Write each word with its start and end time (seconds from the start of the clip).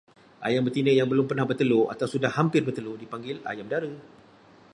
Ayam 0.47 0.63
betina 0.67 0.89
yang 0.99 1.05
belum 1.11 1.25
pernah 1.29 1.45
bertelur 1.49 1.85
atau 1.93 2.07
sudah 2.13 2.31
hampir 2.37 2.61
bertelur 2.67 2.95
dipanggil 3.03 3.35
ayam 3.51 3.67
dara. 3.73 3.93